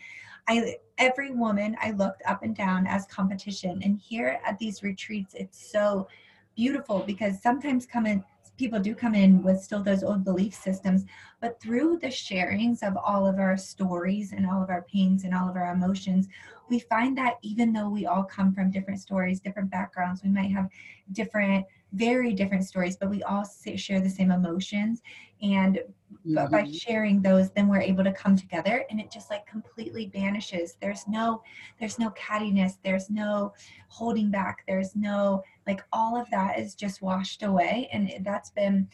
[0.49, 3.81] I, every woman I looked up and down as competition.
[3.83, 6.09] And here at these retreats, it's so
[6.55, 8.25] beautiful because sometimes come in,
[8.57, 11.05] people do come in with still those old belief systems,
[11.41, 15.35] but through the sharings of all of our stories and all of our pains and
[15.35, 16.29] all of our emotions,
[16.71, 20.51] we find that even though we all come from different stories, different backgrounds, we might
[20.51, 20.69] have
[21.13, 23.45] different very different stories, but we all
[23.77, 25.03] share the same emotions.
[25.43, 25.81] And
[26.27, 26.51] mm-hmm.
[26.51, 30.77] by sharing those, then we're able to come together and it just like completely vanishes.
[30.81, 31.43] There's no,
[31.79, 32.79] there's no cattiness.
[32.83, 33.53] There's no
[33.89, 34.65] holding back.
[34.67, 37.89] There's no, like all of that is just washed away.
[37.93, 38.89] And that's been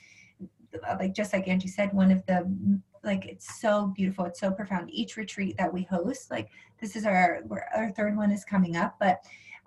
[0.98, 4.88] like, just like Angie said, one of the like it's so beautiful it's so profound
[4.92, 6.48] each retreat that we host like
[6.81, 7.42] this is our
[7.74, 9.18] our third one is coming up but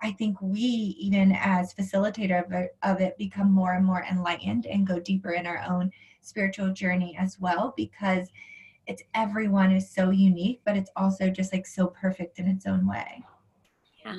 [0.02, 4.66] I think we, even as facilitator of it, of it, become more and more enlightened
[4.66, 8.28] and go deeper in our own spiritual journey as well because
[8.86, 12.86] it's everyone is so unique, but it's also just like so perfect in its own
[12.86, 13.24] way.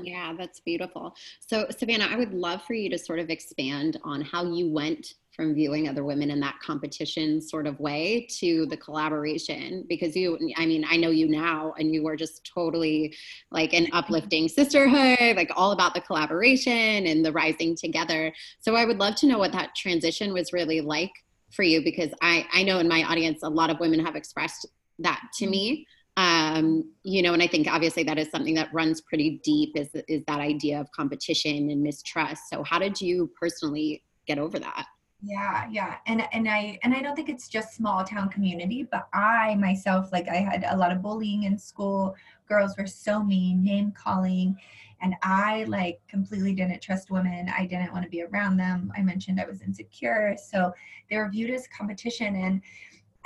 [0.04, 1.16] Yeah, that's beautiful.
[1.40, 5.14] So, Savannah, I would love for you to sort of expand on how you went
[5.38, 10.38] from viewing other women in that competition sort of way to the collaboration because you
[10.58, 13.16] i mean i know you now and you were just totally
[13.52, 18.34] like an uplifting sisterhood like all about the collaboration and the rising together.
[18.60, 21.12] So i would love to know what that transition was really like
[21.52, 24.66] for you because i i know in my audience a lot of women have expressed
[25.00, 25.52] that to mm-hmm.
[25.52, 29.78] me um, you know, and I think obviously that is something that runs pretty deep
[29.78, 32.50] is, is that idea of competition and mistrust.
[32.50, 34.88] So how did you personally get over that?
[35.24, 35.96] yeah yeah.
[36.06, 40.12] And and i and i don't think it's just small town community but i myself
[40.12, 42.16] like i had a lot of bullying in school.
[42.48, 44.56] Girls were so mean name calling.
[45.02, 47.50] And i like completely didn't trust women.
[47.56, 48.92] I didn't want to be around them.
[48.96, 50.36] I mentioned i was insecure.
[50.38, 50.72] So
[51.10, 52.36] they were viewed as competition.
[52.36, 52.62] And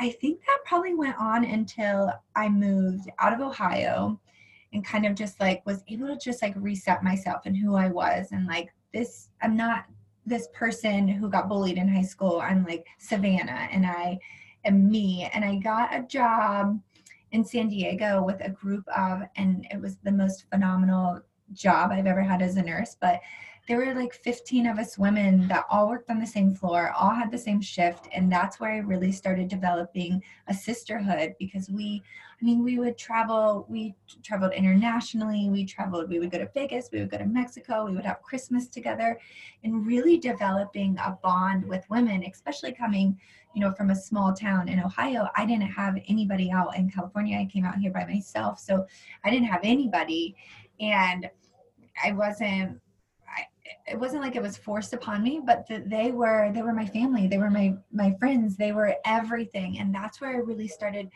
[0.01, 4.19] i think that probably went on until i moved out of ohio
[4.73, 7.87] and kind of just like was able to just like reset myself and who i
[7.87, 9.85] was and like this i'm not
[10.25, 12.39] this person who got bullied in high school.
[12.41, 14.19] I'm like Savannah and I
[14.65, 15.29] am me.
[15.33, 16.79] And I got a job
[17.31, 21.21] in San Diego with a group of, and it was the most phenomenal
[21.53, 22.95] job I've ever had as a nurse.
[22.99, 23.21] But
[23.67, 27.11] there were like 15 of us women that all worked on the same floor, all
[27.11, 28.07] had the same shift.
[28.13, 32.01] And that's where I really started developing a sisterhood because we,
[32.41, 36.89] I mean, we would travel, we traveled internationally, we traveled, we would go to Vegas,
[36.91, 39.19] we would go to Mexico, we would have Christmas together,
[39.63, 43.17] and really developing a bond with women, especially coming,
[43.53, 45.27] you know, from a small town in Ohio.
[45.37, 47.37] I didn't have anybody out in California.
[47.37, 48.59] I came out here by myself.
[48.59, 48.87] So
[49.23, 50.35] I didn't have anybody.
[50.79, 51.29] And
[52.03, 52.79] I wasn't
[53.87, 56.85] it wasn't like it was forced upon me but that they were they were my
[56.85, 57.27] family.
[57.27, 58.55] They were my my friends.
[58.55, 59.79] They were everything.
[59.79, 61.09] And that's where i really started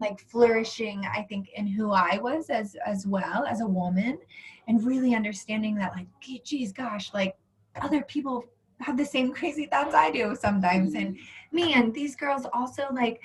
[0.00, 4.18] like flourishing i think in who i was as as well as a woman
[4.68, 6.06] and really understanding that like
[6.44, 7.36] geez gosh like
[7.80, 8.44] other people
[8.80, 10.94] have the same crazy thoughts i do sometimes.
[10.94, 11.56] And mm-hmm.
[11.56, 13.20] man these girls also like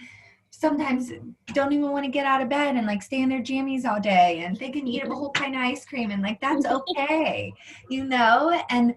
[0.56, 1.12] sometimes
[1.54, 4.00] don't even want to get out of bed and like stay in their jammies all
[4.00, 7.52] day and they can eat a whole pint of ice cream and like that's okay
[7.90, 8.62] you know?
[8.70, 8.94] And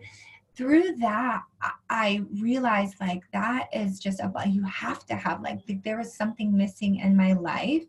[0.55, 1.43] through that
[1.91, 6.57] i realized like that is just about you have to have like there was something
[6.57, 7.85] missing in my life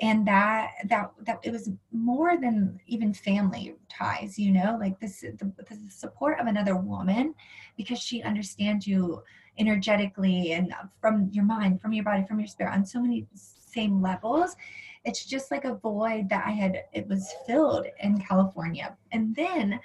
[0.00, 4.76] and that that that it was more than even family ties you know?
[4.78, 7.34] Like this the, the support of another woman
[7.76, 9.22] because she understands you
[9.58, 14.00] energetically and from your mind, from your body, from your spirit on so many same
[14.00, 14.56] levels.
[15.04, 18.96] It's just like a void that I had, it was filled in California.
[19.12, 19.78] And then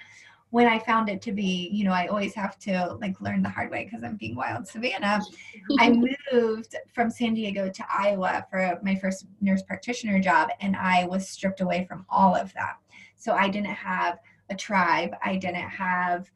[0.51, 3.49] when I found it to be, you know, I always have to like learn the
[3.49, 5.21] hard way because I'm being wild Savannah.
[5.79, 5.89] I
[6.31, 11.27] moved from San Diego to Iowa for my first nurse practitioner job, and I was
[11.27, 12.77] stripped away from all of that.
[13.15, 14.19] So I didn't have
[14.49, 15.15] a tribe.
[15.23, 16.29] I didn't have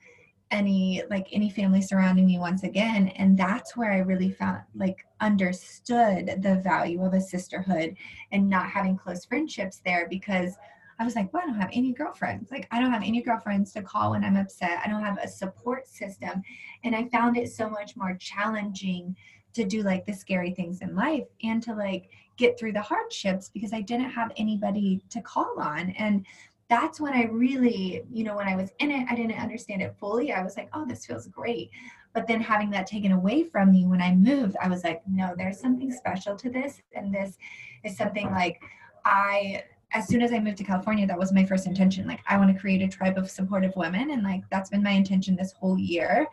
[0.52, 5.06] any like any family surrounding me once again and that's where i really found like
[5.20, 7.96] understood the value of a sisterhood
[8.32, 10.56] and not having close friendships there because
[11.00, 12.52] i was like well i don't have any girlfriends.
[12.52, 14.82] Like i don't have any girlfriends to call when i'm upset.
[14.84, 16.44] I don't have a support system.
[16.84, 19.16] And i found it so much more challenging
[19.54, 23.50] to do like the scary things in life and to like get through the hardships
[23.50, 25.90] because i didn't have anybody to call on.
[25.92, 26.26] And
[26.70, 29.96] that's when I really, you know, when I was in it, I didn't understand it
[30.00, 30.32] fully.
[30.32, 31.70] I was like, oh, this feels great.
[32.14, 35.36] But then having that taken away from me when I moved, I was like, no,
[35.38, 36.82] there's something special to this.
[36.94, 37.38] And this
[37.84, 38.62] is something like
[39.04, 42.08] I, as soon as I moved to California, that was my first intention.
[42.08, 44.12] Like, I want to create a tribe of supportive women.
[44.12, 46.28] And like, that's been my intention this whole year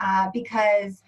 [0.00, 1.02] uh, because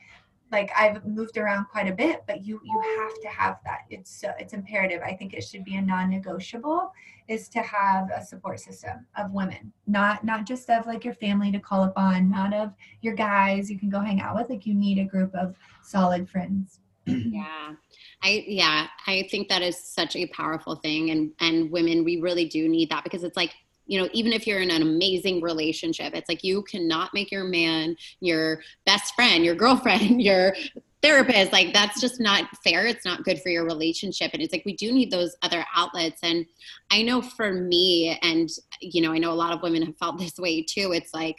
[0.55, 3.81] like I've moved around quite a bit, but you you have to have that.
[3.91, 5.03] It's uh, it's imperative.
[5.05, 6.93] I think it should be a non-negotiable
[7.27, 11.51] is to have a support system of women, not not just of like your family
[11.51, 14.49] to call upon, not of your guys you can go hang out with.
[14.49, 16.81] Like you need a group of solid friends.
[17.07, 17.73] yeah.
[18.23, 22.47] I yeah, I think that is such a powerful thing and and women we really
[22.47, 23.53] do need that because it's like
[23.87, 27.45] you know, even if you're in an amazing relationship, it's like you cannot make your
[27.45, 30.55] man your best friend, your girlfriend, your
[31.03, 31.53] therapist.
[31.53, 32.87] Like that's just not fair.
[32.87, 34.31] It's not good for your relationship.
[34.33, 36.21] And it's like we do need those other outlets.
[36.23, 36.47] And
[36.91, 38.49] I know for me, and
[38.81, 40.93] you know, I know a lot of women have felt this way too.
[40.93, 41.37] It's like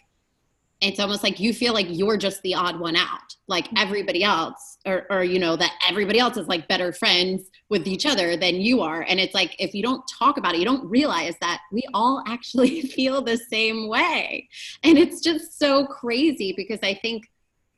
[0.82, 3.78] it's almost like you feel like you're just the odd one out like mm-hmm.
[3.78, 8.06] everybody else or, or you know that everybody else is like better friends with each
[8.06, 10.86] other than you are and it's like if you don't talk about it you don't
[10.90, 14.48] realize that we all actually feel the same way
[14.84, 17.30] and it's just so crazy because i think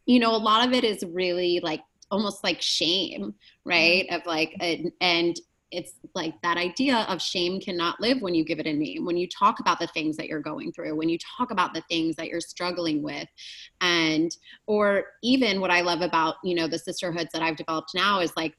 [0.05, 3.33] you know a lot of it is really like almost like shame
[3.65, 4.15] right mm-hmm.
[4.15, 4.55] of like
[5.01, 5.39] and
[5.71, 9.05] it's like that idea of shame cannot live when you give it a name.
[9.05, 11.83] When you talk about the things that you're going through when you talk about the
[11.89, 13.27] things that you're struggling with.
[13.81, 18.19] And or even what i love about you know the sisterhoods that i've developed now
[18.19, 18.53] is like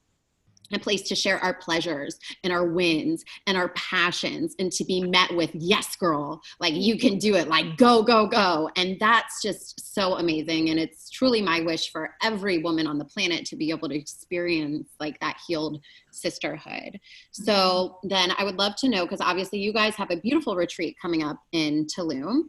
[0.73, 5.01] a place to share our pleasures and our wins and our passions and to be
[5.01, 7.49] met with yes girl like you can do it.
[7.49, 8.71] Like go go go.
[8.77, 10.71] And that's just so amazing.
[10.71, 13.97] And it's truly my wish for every woman on the planet to be able to
[13.97, 15.81] experience like that healed
[16.21, 16.99] sisterhood
[17.33, 20.97] so then i would love to know because obviously you guys have a beautiful retreat
[21.01, 22.43] coming up in tulum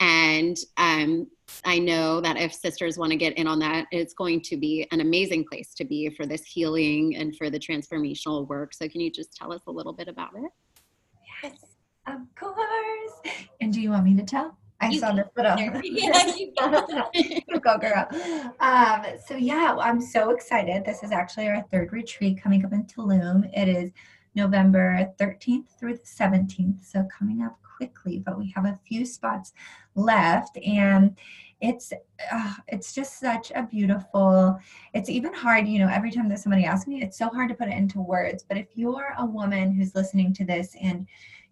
[0.00, 1.26] and um,
[1.64, 4.86] I know that if sisters want to get in on that, it's going to be
[4.90, 8.74] an amazing place to be for this healing and for the transformational work.
[8.74, 10.50] So, can you just tell us a little bit about it?
[11.42, 12.56] Yes, of course.
[13.60, 14.56] And do you want me to tell?
[14.80, 15.44] I you saw this, but
[15.84, 16.52] yeah, you
[17.60, 18.06] go, girl.
[18.60, 20.84] Um, so yeah, I'm so excited.
[20.84, 23.50] This is actually our third retreat coming up in Tulum.
[23.56, 23.90] It is
[24.34, 29.52] November 13th through the 17th, so coming up quickly, but we have a few spots
[29.94, 31.16] left and
[31.60, 31.92] it's
[32.30, 34.58] uh, it's just such a beautiful
[34.92, 37.54] it's even hard you know every time that somebody asks me it's so hard to
[37.54, 41.06] put it into words but if you're a woman who's listening to this and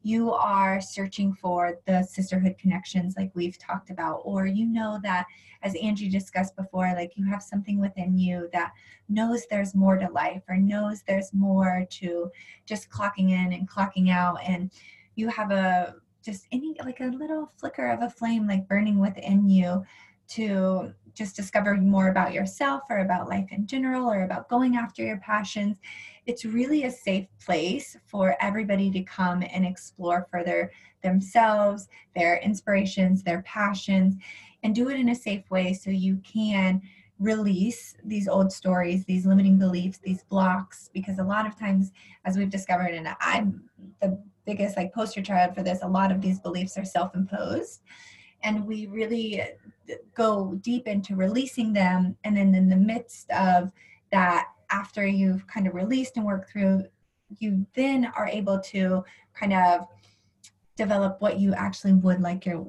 [0.04, 5.24] you are searching for the sisterhood connections like we've talked about or you know that
[5.62, 8.70] as angie discussed before like you have something within you that
[9.08, 12.30] knows there's more to life or knows there's more to
[12.66, 14.70] just clocking in and clocking out and
[15.16, 19.48] you have a just any like a little flicker of a flame like burning within
[19.48, 19.82] you
[20.26, 25.02] to just discover more about yourself or about life in general or about going after
[25.02, 25.78] your passions
[26.26, 30.70] it's really a safe place for everybody to come and explore further
[31.02, 34.16] themselves their inspirations their passions
[34.62, 36.80] and do it in a safe way so you can
[37.18, 41.92] release these old stories these limiting beliefs these blocks because a lot of times
[42.24, 43.62] as we've discovered and i'm
[44.00, 47.82] the biggest like poster child for this a lot of these beliefs are self-imposed
[48.42, 49.46] and we really uh,
[50.14, 53.72] go deep into releasing them and then in the midst of
[54.10, 56.84] that after you've kind of released and worked through
[57.38, 59.02] you then are able to
[59.32, 59.86] kind of
[60.76, 62.66] develop what you actually would like your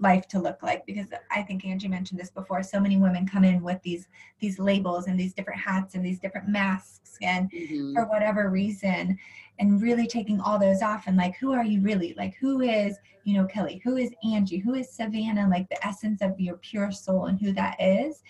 [0.00, 0.84] life to look like.
[0.84, 4.08] Because i think angie mentioned this before so many women come in with these
[4.40, 7.94] these labels and these different hats and these different masks and mm-hmm.
[7.94, 9.16] for whatever reason
[9.58, 12.14] and really taking all those off and like who are you really?
[12.16, 13.80] Like who is you know kelly?
[13.84, 14.58] Who is angie?
[14.58, 15.48] Who is savannah?
[15.48, 18.22] Like the essence of your pure soul and who that is.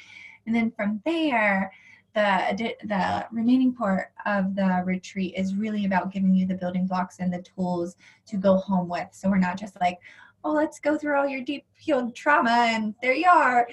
[0.47, 1.73] And then from there,
[2.17, 7.19] the the remaining part of the retreat is really about giving you the building blocks
[7.19, 7.97] and the tools
[8.27, 9.09] to go home with.
[9.13, 9.99] So we're not just like,
[10.43, 13.69] oh, let's go through all your deep healed trauma and there you are,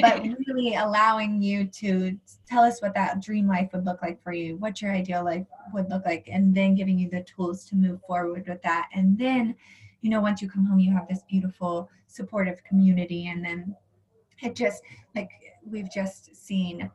[0.00, 4.32] but really allowing you to tell us what that dream life would look like for
[4.32, 7.74] you, what your ideal life would look like, and then giving you the tools to
[7.74, 8.88] move forward with that.
[8.94, 9.56] And then,
[10.02, 13.74] you know, once you come home, you have this beautiful supportive community, and then
[14.40, 14.84] it just
[15.16, 15.30] like
[15.68, 16.88] we've just seen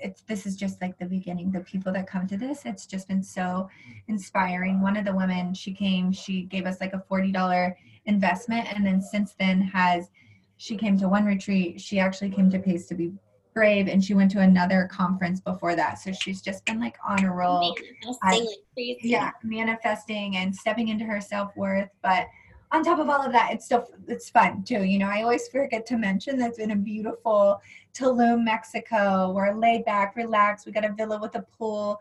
[0.00, 2.62] it's this is just like the beginning the people that come to this.
[2.64, 3.68] It's just been so
[4.08, 4.80] inspiring.
[4.80, 7.74] One of the women she came she gave us like a $40
[8.06, 10.10] investment and then since then has
[10.58, 11.80] she came to one retreat.
[11.80, 13.12] She actually came to pace to Be
[13.54, 15.98] Brave and she went to another conference before that.
[15.98, 17.76] So she's just been like on a roll.
[18.04, 22.26] Manifesting yeah manifesting and stepping into her self-worth but
[22.72, 24.82] on top of all of that, it's still it's fun too.
[24.82, 27.60] You know, I always forget to mention that's been a beautiful
[27.94, 29.32] Tulum, Mexico.
[29.32, 30.66] We're laid back, relaxed.
[30.66, 32.00] We got a villa with a pool.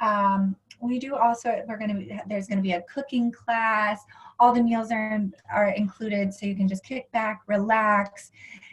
[0.00, 1.62] Um, we do also.
[1.68, 1.94] We're gonna.
[1.94, 4.04] Be, there's gonna be a cooking class.
[4.38, 5.20] All the meals are
[5.52, 8.30] are included, so you can just kick back, relax,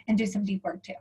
[0.08, 0.94] and do some deep work too.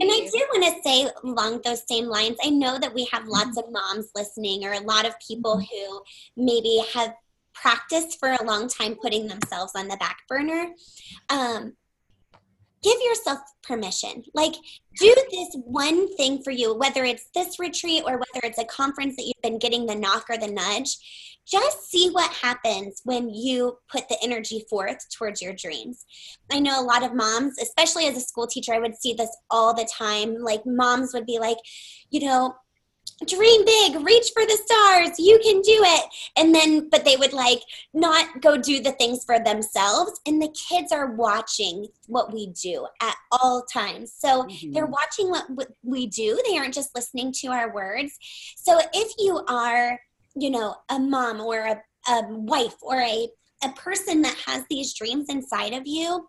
[0.00, 3.26] And I do want to say along those same lines, I know that we have
[3.28, 5.62] lots of moms listening or a lot of people mm-hmm.
[5.62, 6.02] who
[6.42, 7.12] maybe have
[7.54, 10.68] practiced for a long time putting themselves on the back burner
[11.28, 11.74] um,
[12.82, 14.54] give yourself permission like
[14.98, 19.16] do this one thing for you whether it's this retreat or whether it's a conference
[19.16, 20.96] that you've been getting the knock or the nudge
[21.50, 26.04] just see what happens when you put the energy forth towards your dreams.
[26.52, 29.34] I know a lot of moms, especially as a school teacher, I would see this
[29.50, 30.36] all the time.
[30.38, 31.58] Like, moms would be like,
[32.10, 32.54] you know,
[33.26, 36.04] dream big reach for the stars you can do it.
[36.36, 37.60] And then but they would like
[37.92, 40.20] not go do the things for themselves.
[40.26, 44.12] And the kids are watching what we do at all times.
[44.16, 44.72] So mm-hmm.
[44.72, 45.46] they're watching what,
[45.82, 46.40] we do.
[46.48, 48.16] They aren't just listening to our words.
[48.56, 49.98] So if you are
[50.36, 53.28] you know a mom or a, a wife or a
[53.62, 56.28] a person that has these dreams inside of you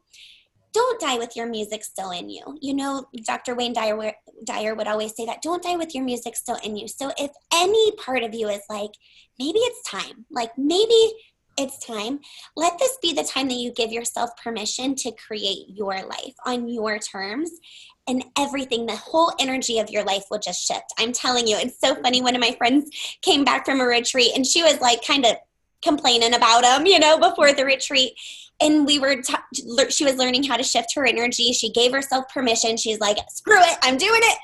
[0.73, 2.57] don't die with your music still in you.
[2.61, 3.55] You know, Dr.
[3.55, 4.13] Wayne Dyer,
[4.45, 6.87] Dyer would always say that don't die with your music still in you.
[6.87, 8.91] So if any part of you is like,
[9.39, 11.13] maybe it's time, like maybe
[11.57, 12.19] it's time,
[12.55, 16.67] let this be the time that you give yourself permission to create your life on
[16.69, 17.51] your terms.
[18.07, 20.93] And everything, the whole energy of your life will just shift.
[20.97, 22.21] I'm telling you, it's so funny.
[22.21, 22.89] One of my friends
[23.21, 25.35] came back from a retreat and she was like kind of
[25.81, 28.13] complaining about him, you know, before the retreat
[28.61, 31.51] and we were t- she was learning how to shift her energy.
[31.51, 32.77] She gave herself permission.
[32.77, 34.37] She's like screw it i'm doing it.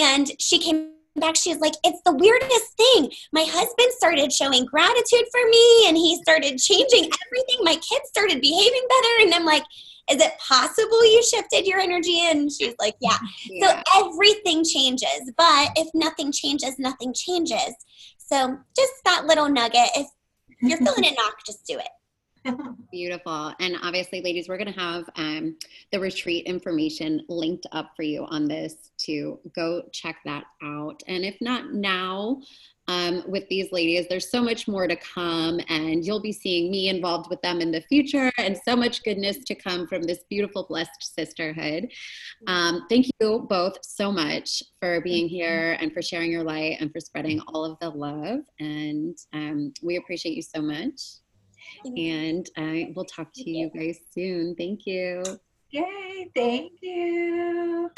[0.00, 1.36] And she came back.
[1.36, 3.10] She's like it's the weirdest thing.
[3.32, 7.58] My husband started showing gratitude for me and he started changing everything.
[7.62, 9.26] My kids started behaving better.
[9.26, 9.64] And i'm like
[10.10, 12.20] is it possible you shifted your energy?
[12.20, 13.18] And she's like yeah.
[13.50, 13.82] yeah.
[13.84, 17.74] so everything changes but if nothing changes nothing changes.
[18.18, 20.06] So just that little nugget if
[20.60, 21.88] you're feeling a knock just do it
[22.92, 23.52] Beautiful.
[23.60, 25.56] And obviously, ladies, we're going to have um,
[25.92, 31.02] the retreat information linked up for you on this to go check that out.
[31.06, 32.40] And if not now,
[32.88, 36.88] um, with these ladies, there's so much more to come, and you'll be seeing me
[36.88, 40.64] involved with them in the future, and so much goodness to come from this beautiful,
[40.66, 41.92] blessed sisterhood.
[42.46, 46.90] Um, thank you both so much for being here and for sharing your light and
[46.90, 48.40] for spreading all of the love.
[48.58, 51.18] And um, we appreciate you so much.
[51.84, 54.54] And I will talk to you guys soon.
[54.56, 55.22] Thank you.
[55.70, 57.90] Yay, thank you.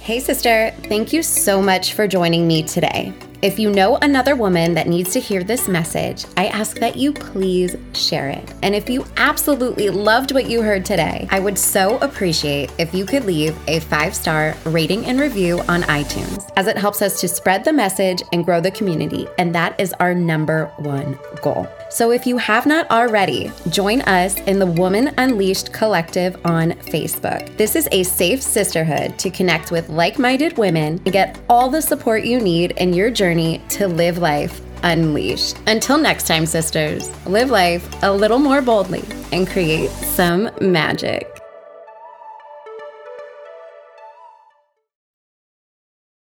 [0.00, 3.12] Hey, sister, thank you so much for joining me today.
[3.42, 7.12] If you know another woman that needs to hear this message, I ask that you
[7.12, 8.54] please share it.
[8.62, 13.04] And if you absolutely loved what you heard today, I would so appreciate if you
[13.04, 17.28] could leave a five star rating and review on iTunes, as it helps us to
[17.28, 19.28] spread the message and grow the community.
[19.38, 21.68] And that is our number one goal.
[21.90, 27.56] So if you have not already, join us in the Woman Unleashed Collective on Facebook.
[27.56, 31.80] This is a safe sisterhood to connect with like minded women and get all the
[31.80, 35.56] support you need in your journey journey to live life unleashed.
[35.66, 41.37] Until next time, sisters, live life a little more boldly and create some magic.